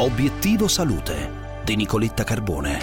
[0.00, 2.78] Obiettivo Salute di Nicoletta Carbone.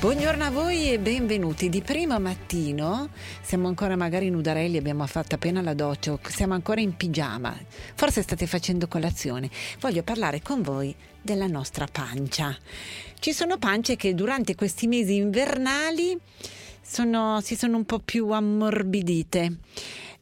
[0.00, 1.68] Buongiorno a voi e benvenuti.
[1.68, 3.10] Di primo mattino
[3.40, 7.56] siamo ancora magari nudarelli, abbiamo fatto appena la doccia, siamo ancora in pigiama.
[7.94, 9.48] Forse state facendo colazione.
[9.78, 10.92] Voglio parlare con voi
[11.22, 12.58] della nostra pancia.
[13.16, 16.18] Ci sono pance che durante questi mesi invernali
[16.82, 19.58] sono, si sono un po' più ammorbidite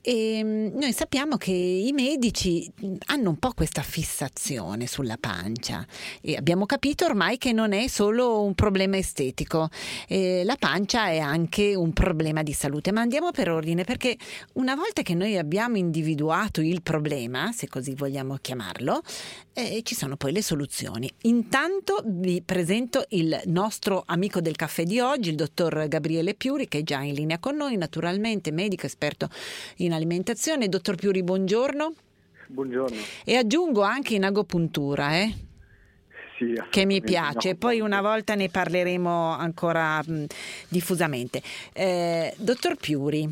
[0.00, 2.70] e mm, noi sappiamo che i medici
[3.06, 5.84] hanno un po' questa fissazione sulla pancia
[6.20, 9.68] e abbiamo capito ormai che non è solo un problema estetico,
[10.06, 12.92] eh, la pancia è anche un problema di salute.
[12.92, 14.16] Ma andiamo per ordine perché
[14.54, 19.02] una volta che noi abbiamo individuato il problema, se così vogliamo chiamarlo,
[19.52, 21.10] eh, ci sono poi le soluzioni.
[21.22, 26.78] Intanto vi presento il nostro amico del caffè di oggi, il dottor Gabriele Piuri, che
[26.78, 29.28] è già in linea con noi, naturalmente medico esperto
[29.78, 30.68] in alimentazione.
[30.68, 31.94] Dottor Piuri, buongiorno.
[32.48, 32.96] Buongiorno.
[33.24, 35.34] E aggiungo anche in agopuntura, eh?
[36.38, 40.26] Sì, che mi piace, poi una volta ne parleremo ancora mh,
[40.68, 41.42] diffusamente.
[41.72, 43.28] Eh, dottor Piuri,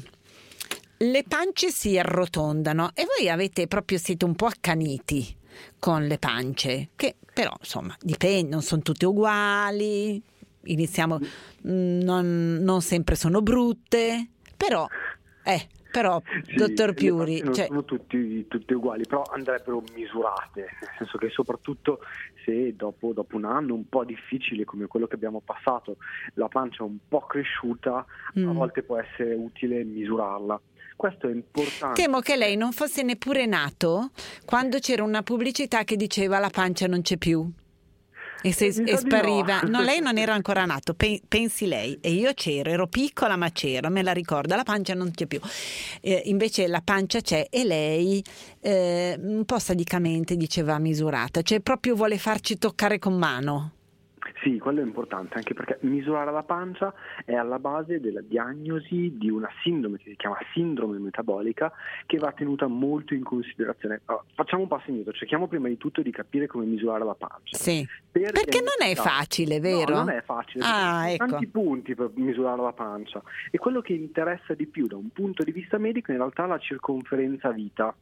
[0.98, 5.36] le pance si arrotondano e voi avete proprio siete un po' accaniti
[5.78, 10.20] con le pance, che però insomma dipende, non sono tutte uguali,
[10.64, 11.18] iniziamo,
[11.62, 14.86] non, non sempre sono brutte, però
[15.44, 21.16] eh, però, Sì, dottor Piuri, cioè, sono tutti, tutte uguali, però andrebbero misurate, nel senso
[21.16, 22.00] che soprattutto
[22.44, 25.96] se dopo, dopo un anno un po' difficile come quello che abbiamo passato,
[26.34, 28.04] la pancia è un po' cresciuta, a
[28.38, 28.52] Mm.
[28.52, 30.60] volte può essere utile misurarla.
[30.96, 32.02] Questo è importante.
[32.02, 34.10] temo che lei non fosse neppure nato
[34.44, 37.50] quando c'era una pubblicità che diceva la pancia non c'è più.
[38.42, 39.60] E, se- Eh, e spariva.
[39.62, 39.68] no.
[39.76, 41.98] No, lei non era ancora nato, pe- pensi lei.
[42.00, 45.40] E io c'ero, ero piccola ma c'ero, me la ricordo, la pancia non c'è più.
[46.00, 48.22] Eh, invece la pancia c'è e lei
[48.60, 53.72] eh, un po' sadicamente diceva misurata, cioè proprio vuole farci toccare con mano.
[54.42, 56.92] Sì, quello è importante, anche perché misurare la pancia
[57.24, 61.72] è alla base della diagnosi di una sindrome che si chiama sindrome metabolica
[62.06, 64.00] che va tenuta molto in considerazione.
[64.06, 67.56] Allora, facciamo un passo indietro, cerchiamo prima di tutto di capire come misurare la pancia.
[67.56, 67.86] Sì.
[68.10, 69.94] Per Perché non è facile, vero?
[69.94, 70.64] No, non è facile.
[70.64, 71.26] Ah, ecco.
[71.26, 75.42] tanti punti per misurare la pancia e quello che interessa di più da un punto
[75.44, 77.94] di vista medico in realtà è la circonferenza vita,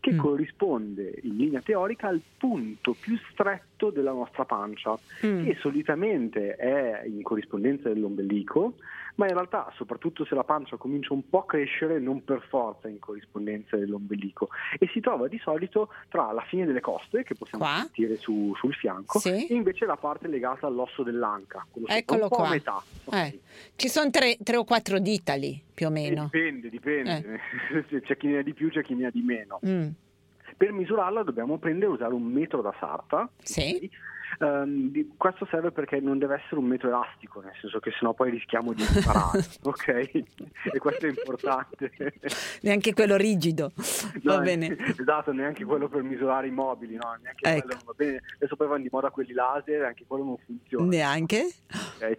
[0.00, 0.18] che Mm.
[0.18, 5.44] corrisponde in linea teorica al punto più stretto della nostra pancia, Mm.
[5.44, 8.74] che solitamente è in corrispondenza dell'ombelico,
[9.16, 12.88] ma in realtà, soprattutto se la pancia comincia un po' a crescere, non per forza
[12.88, 14.48] in corrispondenza dell'ombelico,
[14.78, 17.74] e si trova di solito tra la fine delle coste, che possiamo Qua?
[17.80, 19.46] sentire su- sul fianco, Sì.
[19.46, 22.48] e invece la parte legata all'osso dell'anca, Eccolo qua.
[22.48, 22.82] metà.
[23.12, 23.40] Eh,
[23.76, 26.24] Ci sono tre, tre o quattro dita lì, più o Eh, meno.
[26.32, 27.40] Dipende, dipende,
[28.02, 29.60] c'è chi ne ha di più, c'è chi ne ha di meno.
[29.66, 29.88] Mm.
[30.62, 33.28] Per misurarla dobbiamo prendere e usare un metro da sarta.
[33.42, 33.90] Sì.
[34.38, 38.14] Ehm, di- questo serve perché non deve essere un metro elastico, nel senso che sennò
[38.14, 39.88] poi rischiamo di imparare, ok?
[39.88, 41.90] E questo è importante.
[42.60, 43.72] Neanche quello rigido.
[44.22, 44.76] Va No, bene.
[44.96, 47.16] Esatto, neanche quello per misurare i mobili, no?
[47.20, 47.66] Neanche Ecco.
[47.66, 48.20] quello non va bene.
[48.36, 50.84] Adesso poi vanno di moda quelli laser, anche quello non funziona.
[50.86, 51.52] Neanche?
[51.96, 52.18] ok?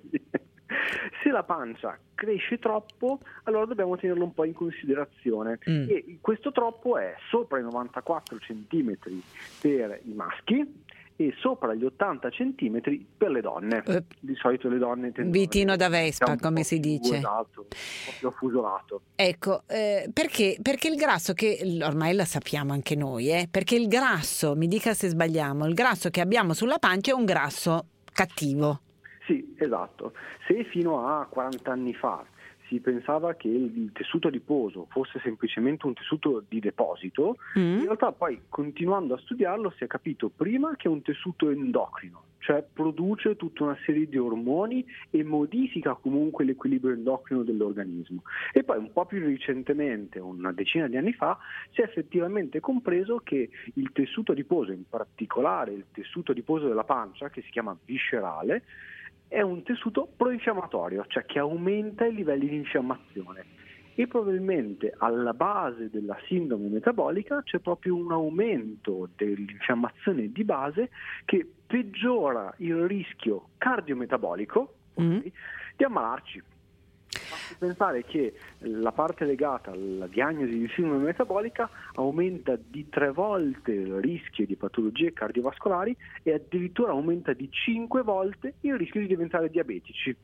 [1.24, 5.60] Se la pancia cresce troppo, allora dobbiamo tenerlo un po' in considerazione.
[5.70, 5.90] Mm.
[5.90, 8.98] E questo troppo è sopra i 94 cm
[9.60, 10.82] per i maschi
[11.16, 12.82] e sopra gli 80 cm
[13.18, 13.84] per le donne.
[13.86, 14.04] Eh.
[14.20, 17.18] Di solito le donne tendono Vitino da Vespa, un po' come si dice.
[17.18, 19.02] Esatto, un po' più affusolato.
[19.16, 23.88] Ecco, eh, perché, perché il grasso che ormai la sappiamo anche noi, eh, perché il
[23.88, 28.80] grasso, mi dica se sbagliamo, il grasso che abbiamo sulla pancia è un grasso cattivo.
[29.26, 30.14] Sì, esatto.
[30.48, 32.26] Se fino a 40 anni fa
[32.68, 37.80] si pensava che il tessuto adiposo fosse semplicemente un tessuto di deposito, Mm?
[37.80, 42.24] in realtà poi continuando a studiarlo si è capito prima che è un tessuto endocrino,
[42.40, 48.24] cioè produce tutta una serie di ormoni e modifica comunque l'equilibrio endocrino dell'organismo.
[48.52, 51.38] E poi un po' più recentemente, una decina di anni fa,
[51.72, 57.30] si è effettivamente compreso che il tessuto adiposo, in particolare il tessuto adiposo della pancia,
[57.30, 58.64] che si chiama viscerale,
[59.33, 63.45] è un tessuto proinfiammatorio, cioè che aumenta i livelli di infiammazione.
[63.95, 70.89] E probabilmente alla base della sindrome metabolica c'è proprio un aumento dell'infiammazione di base
[71.25, 75.18] che peggiora il rischio cardiometabolico Mm.
[75.18, 75.31] ok,
[75.75, 76.44] di ammalarci.
[77.30, 83.71] Basti pensare che la parte legata alla diagnosi di sindrome metabolica aumenta di tre volte
[83.71, 89.50] il rischio di patologie cardiovascolari e addirittura aumenta di cinque volte il rischio di diventare
[89.50, 90.15] diabetici.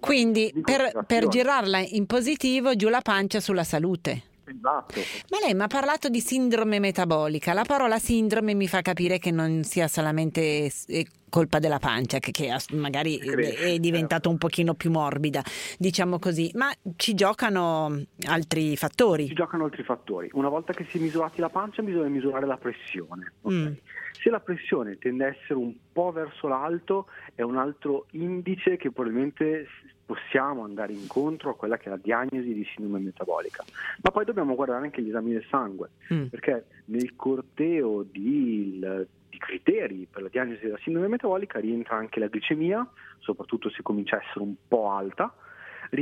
[0.00, 4.36] Quindi in per, per girarla in positivo, giù la pancia sulla salute.
[4.48, 5.00] Esatto.
[5.30, 7.52] Ma lei mi ha parlato di sindrome metabolica.
[7.52, 12.30] La parola sindrome mi fa capire che non sia solamente eh, colpa della pancia, che,
[12.30, 15.42] che magari è diventata un pochino più morbida,
[15.78, 19.28] diciamo così, ma ci giocano altri fattori.
[19.28, 20.28] Ci giocano altri fattori.
[20.32, 23.32] Una volta che si è misurati la pancia bisogna misurare la pressione.
[23.42, 23.58] Okay?
[23.58, 23.72] Mm.
[24.20, 28.90] Se la pressione tende a essere un po' verso l'alto è un altro indice che
[28.90, 29.66] probabilmente
[30.08, 33.62] possiamo andare incontro a quella che è la diagnosi di sindrome metabolica.
[34.00, 36.26] Ma poi dobbiamo guardare anche gli esami del sangue, mm.
[36.28, 38.80] perché nel corteo di,
[39.28, 44.16] di, criteri per la diagnosi della sindrome metabolica rientra anche la glicemia, soprattutto se comincia
[44.16, 45.34] a essere un po' alta.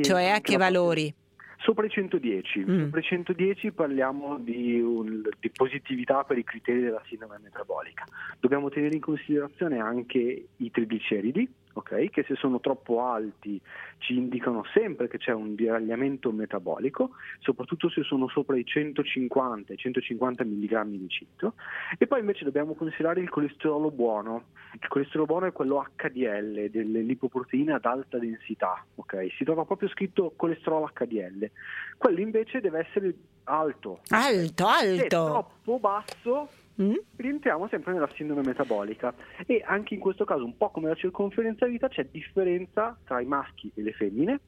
[0.02, 1.12] Cioè a che valori?
[1.58, 2.84] Sopra i 110, mm.
[2.84, 8.04] sopra i 110 parliamo di, un, di, positività per i criteri della sindrome metabolica.
[8.38, 12.10] Dobbiamo tenere in considerazione anche i trigliceridi, okay?
[12.10, 13.60] che se sono troppo alti
[13.98, 19.76] ci indicano sempre che c'è un deragliamento metabolico, soprattutto se sono sopra i 150 e
[19.76, 21.54] 150 mg di cito.
[21.98, 24.44] E poi invece dobbiamo considerare il colesterolo buono.
[24.72, 28.84] Il colesterolo buono è quello HDL, delle lipoproteine ad alta densità.
[28.94, 29.30] Okay?
[29.36, 31.50] Si trova proprio scritto colesterolo HDL.
[31.96, 33.14] Quello invece deve essere
[33.44, 34.00] alto.
[34.08, 34.96] Alto, alto.
[34.96, 36.48] Se troppo basso
[36.80, 36.94] mm?
[37.16, 39.14] rientriamo sempre nella sindrome metabolica
[39.46, 43.26] e anche in questo caso un po' come la circonferenza vita c'è differenza tra i
[43.26, 44.40] maschi e le femmine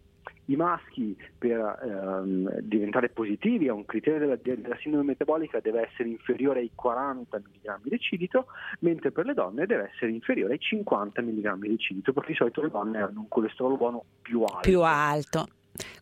[0.46, 6.08] i maschi per ehm, diventare positivi a un criterio della, della, sindrome metabolica deve essere
[6.08, 8.46] inferiore ai 40 mg di cilito,
[8.80, 12.62] mentre per le donne deve essere inferiore ai 50 mg di cilito, perché di solito
[12.62, 14.60] le donne hanno un colesterolo buono più alto.
[14.68, 15.46] Più alto.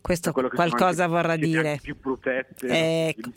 [0.01, 1.79] Questo qualcosa vorrà dire.
[1.81, 3.31] Più protette, ecco.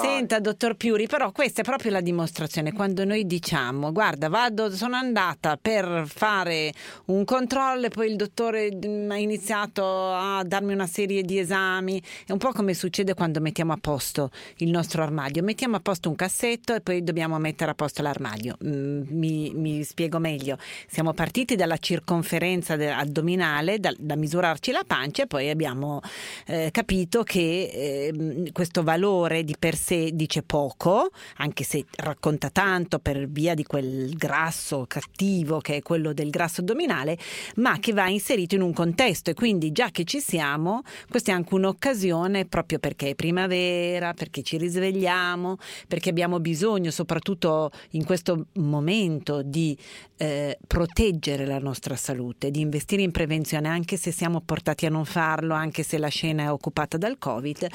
[0.00, 2.72] Senta, dottor Piuri, però questa è proprio la dimostrazione.
[2.72, 6.72] Quando noi diciamo, guarda, vado, sono andata per fare
[7.06, 12.02] un controllo e poi il dottore mm, ha iniziato a darmi una serie di esami.
[12.26, 15.42] È un po' come succede quando mettiamo a posto il nostro armadio.
[15.42, 18.56] Mettiamo a posto un cassetto e poi dobbiamo mettere a posto l'armadio.
[18.64, 20.58] Mm, mi, mi spiego meglio.
[20.86, 26.00] Siamo partiti dalla circonferenza addominale, da, da misurarci la pancia e poi abbiamo
[26.46, 27.40] eh, capito che
[27.72, 33.64] eh, questo valore di per sé dice poco, anche se racconta tanto per via di
[33.64, 37.16] quel grasso cattivo che è quello del grasso addominale,
[37.56, 39.30] ma che va inserito in un contesto.
[39.30, 44.42] E quindi già che ci siamo, questa è anche un'occasione proprio perché è primavera, perché
[44.42, 45.56] ci risvegliamo,
[45.88, 49.76] perché abbiamo bisogno soprattutto in questo momento di
[50.16, 55.04] eh, proteggere la nostra salute, di investire in prevenzione anche se siamo portati a non
[55.04, 57.66] farlo farlo anche se la scena è occupata dal Covid.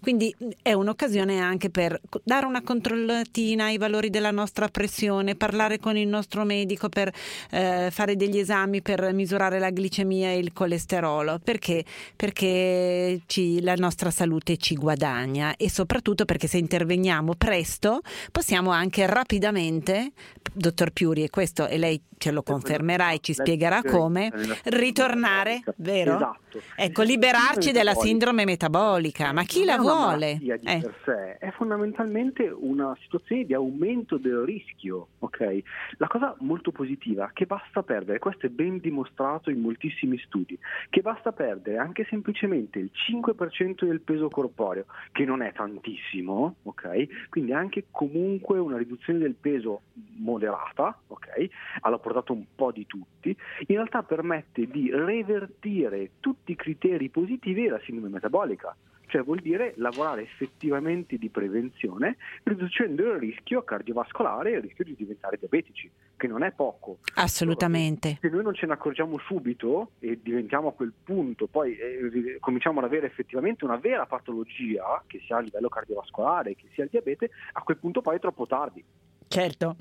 [0.00, 5.96] Quindi è un'occasione anche per dare una controllatina ai valori della nostra pressione, parlare con
[5.96, 7.12] il nostro medico per
[7.50, 11.84] eh, fare degli esami per misurare la glicemia e il colesterolo, perché,
[12.14, 18.00] perché ci, la nostra salute ci guadagna e soprattutto perché se interveniamo presto
[18.30, 20.12] possiamo anche rapidamente,
[20.52, 24.30] dottor Piuri, e questo e lei ce lo confermerà e ci spiegherà come,
[24.64, 26.16] ritornare, vero?
[26.16, 26.60] Esatto.
[26.76, 30.36] Ecco, liberarci della sindrome metabolica, ma chi la vuole?
[30.38, 30.58] Di eh.
[30.80, 35.62] per sé è fondamentalmente una situazione di aumento del rischio, ok?
[35.96, 40.58] La cosa molto positiva è che basta perdere, questo è ben dimostrato in moltissimi studi,
[40.90, 47.28] che basta perdere anche semplicemente il 5% del peso corporeo, che non è tantissimo, ok?
[47.30, 49.80] Quindi anche comunque una riduzione del peso
[50.18, 51.48] moderata, ok?
[51.80, 57.62] Alla portata un po' di tutti, in realtà permette di revertire tutti i criteri positivi
[57.62, 58.76] della sindrome metabolica
[59.08, 64.94] cioè vuol dire lavorare effettivamente di prevenzione, riducendo il rischio cardiovascolare e il rischio di
[64.96, 66.98] diventare diabetici, che non è poco.
[67.14, 68.18] Assolutamente.
[68.20, 72.78] Se noi non ce ne accorgiamo subito e diventiamo a quel punto, poi eh, cominciamo
[72.78, 77.30] ad avere effettivamente una vera patologia, che sia a livello cardiovascolare, che sia il diabete,
[77.52, 78.84] a quel punto poi è troppo tardi.
[79.28, 79.76] Certo,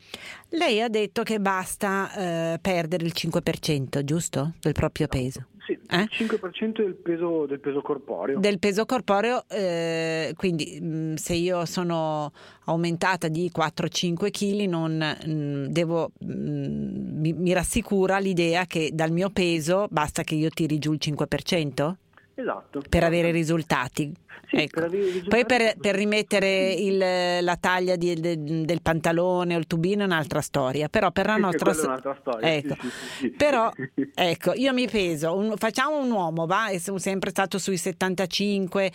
[0.50, 4.54] lei ha detto che basta eh, perdere il 5%, giusto?
[4.60, 5.48] Del proprio peso.
[5.68, 6.00] Sì, eh?
[6.04, 8.40] il 5% del peso, del peso, corporeo.
[8.40, 12.32] Del peso corporeo, eh, quindi mh, mm, se io sono
[12.68, 18.92] aumentata di 4-5 kg, non mh, mm, devo, mh, mm, mi, mi rassicura l'idea che
[18.94, 21.96] dal mio peso basta che io tiri giù il 5%?
[22.40, 22.84] Esatto.
[22.88, 24.14] Per avere risultati.
[24.46, 24.82] Sì, ecco.
[24.82, 26.98] per risultati Poi per, per rimettere il,
[27.44, 31.34] la taglia di, de, del pantalone o il tubino è un'altra storia, però per la
[31.34, 31.72] sì, nostra...
[31.72, 32.54] È un'altra storia.
[32.54, 32.76] Ecco.
[33.18, 33.72] Sì, però
[34.14, 36.68] ecco, io mi peso, un, facciamo un uomo, va?
[36.78, 38.92] Sono sempre stato sui 75-78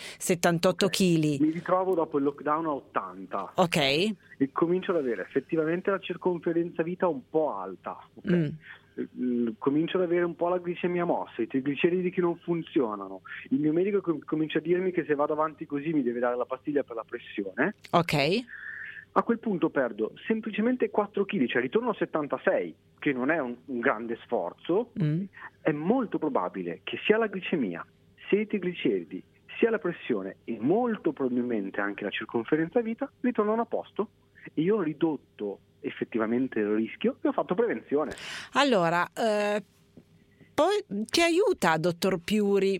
[0.62, 0.88] okay.
[0.88, 1.40] kg.
[1.40, 3.52] Mi ritrovo dopo il lockdown a 80.
[3.56, 3.76] Ok.
[3.76, 4.16] E
[4.52, 7.98] comincio ad avere effettivamente la circonferenza vita un po' alta.
[8.14, 8.38] Okay?
[8.38, 8.48] Mm
[9.58, 13.72] comincio ad avere un po' la glicemia mossa, i trigliceridi che non funzionano, il mio
[13.72, 16.96] medico comincia a dirmi che se vado avanti così mi deve dare la pastiglia per
[16.96, 17.74] la pressione.
[17.90, 18.14] Ok.
[19.14, 23.54] A quel punto perdo semplicemente 4 kg, cioè ritorno a 76, che non è un,
[23.66, 25.24] un grande sforzo, mm.
[25.60, 27.84] è molto probabile che sia la glicemia,
[28.28, 29.22] sia i trigliceridi,
[29.58, 34.08] sia la pressione e molto probabilmente anche la circonferenza vita ritornano a posto
[34.54, 38.14] e io ho ridotto effettivamente il rischio e ho fatto prevenzione.
[38.52, 39.62] Allora, eh,
[40.54, 42.78] poi ci aiuta, dottor Piuri,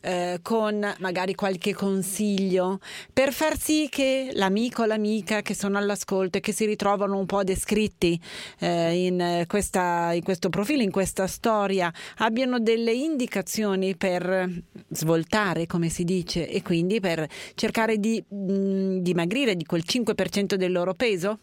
[0.00, 2.80] eh, con magari qualche consiglio
[3.12, 7.26] per far sì che l'amico o l'amica che sono all'ascolto e che si ritrovano un
[7.26, 8.20] po' descritti
[8.58, 14.50] eh, in, questa, in questo profilo, in questa storia, abbiano delle indicazioni per
[14.88, 20.72] svoltare, come si dice, e quindi per cercare di mh, dimagrire di quel 5% del
[20.72, 21.38] loro peso?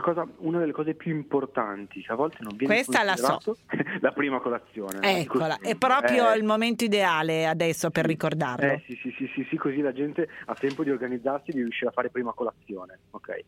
[0.00, 3.56] Cosa, una delle cose più importanti che a volte non viene Questa la so.
[4.00, 5.20] la prima colazione.
[5.20, 8.72] Eccola, è proprio eh, il momento ideale adesso per ricordarlo.
[8.72, 11.60] Eh, sì, sì, sì, sì, sì, così la gente ha tempo di organizzarsi e di
[11.60, 12.98] riuscire a fare prima colazione.
[13.10, 13.44] Okay.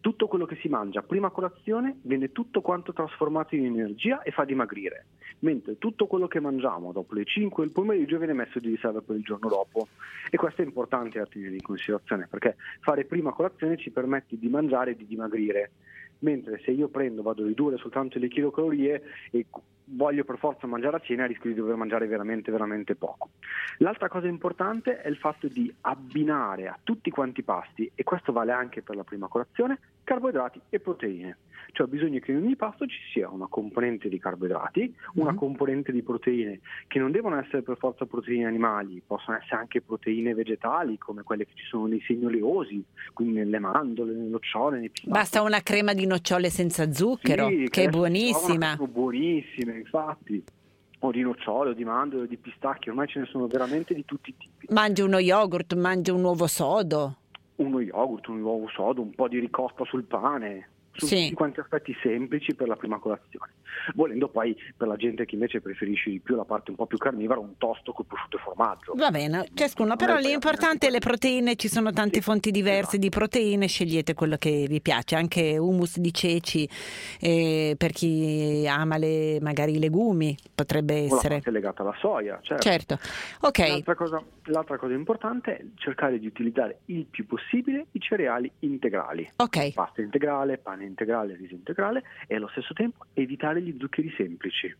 [0.00, 4.44] Tutto quello che si mangia prima colazione viene tutto quanto trasformato in energia e fa
[4.44, 5.06] dimagrire,
[5.40, 9.16] mentre tutto quello che mangiamo dopo le 5 del pomeriggio viene messo di riserva per
[9.16, 9.88] il giorno dopo.
[10.30, 14.48] E questo è importante da tenere in considerazione perché fare prima colazione ci permette di
[14.48, 15.70] mangiare e di dimagrire dimagrire,
[16.20, 19.46] mentre se io prendo, vado a ridurre soltanto le chilocalorie e
[19.88, 23.30] voglio per forza mangiare a cena rischio di dover mangiare veramente veramente poco.
[23.78, 28.32] L'altra cosa importante è il fatto di abbinare a tutti quanti i pasti, e questo
[28.32, 31.38] vale anche per la prima colazione, carboidrati e proteine.
[31.72, 35.36] Cioè bisogna che in ogni pasto ci sia una componente di carboidrati, una mm-hmm.
[35.36, 40.32] componente di proteine, che non devono essere per forza proteine animali, possono essere anche proteine
[40.32, 44.88] vegetali, come quelle che ci sono nei segni oleosi, quindi nelle mandorle, nelle nocciole, nei
[44.88, 45.12] pistacchi.
[45.12, 48.76] Basta una crema di nocciole senza zucchero, sì, che, che è buonissima.
[48.76, 48.88] Sono
[49.78, 50.42] infatti
[51.00, 54.04] o di nocciole, o di mandorle, o di pistacchi, ormai ce ne sono veramente di
[54.04, 54.66] tutti i tipi.
[54.70, 57.16] Mangia uno yogurt, mangia un uovo sodo.
[57.56, 61.22] Uno yogurt, un uovo sodo, un po' di ricotta sul pane, sono sì.
[61.24, 63.52] tutti quanti aspetti semplici per la prima colazione.
[63.94, 66.98] Volendo poi per la gente che invece preferisce di più la parte un po' più
[66.98, 68.94] carnivora, un tosto con prosciutto e formaggio.
[68.94, 72.96] Va bene, ciascuno, però l'importante è le proteine, ci sono tante sì, fonti diverse esatto.
[72.98, 76.68] di proteine, scegliete quello che vi piace, anche hummus di ceci
[77.20, 81.40] eh, per chi ama le, magari i legumi, potrebbe essere.
[81.44, 82.62] È legata alla soia, certo.
[82.62, 82.98] certo.
[83.40, 83.68] Okay.
[83.68, 89.30] L'altra, cosa, l'altra cosa importante è cercare di utilizzare il più possibile i cereali integrali.
[89.36, 89.72] Ok.
[89.72, 94.74] Pasta integrale, pane integrale, riso integrale e allo stesso tempo evitare gli zuccheri semplici,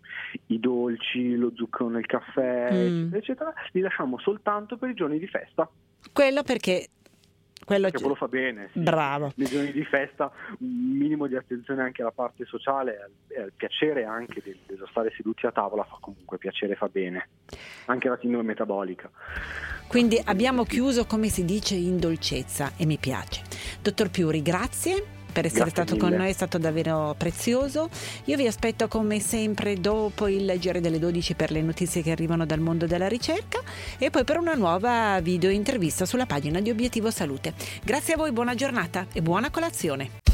[0.47, 3.15] i dolci, lo zucchero nel caffè, mm.
[3.15, 5.69] eccetera, eccetera, li lasciamo soltanto per i giorni di festa.
[6.13, 6.89] Quello perché
[7.67, 8.69] quello, quello fa bene.
[8.73, 8.79] Sì.
[8.79, 9.33] Bravo.
[9.35, 14.05] Nei giorni di festa un minimo di attenzione anche alla parte sociale e al piacere
[14.05, 17.29] anche dello stare seduti a tavola fa comunque piacere, fa bene.
[17.87, 19.11] Anche la sindrome metabolica.
[19.89, 23.43] Quindi abbiamo chiuso come si dice in dolcezza e mi piace.
[23.83, 26.09] Dottor Piuri, grazie per essere Grazie stato mille.
[26.09, 27.91] con noi, è stato davvero prezioso.
[28.25, 32.47] Io vi aspetto come sempre dopo il giro delle 12 per le notizie che arrivano
[32.47, 33.61] dal mondo della ricerca
[33.99, 37.53] e poi per una nuova video intervista sulla pagina di Obiettivo Salute.
[37.85, 40.26] Grazie a voi, buona giornata e buona colazione.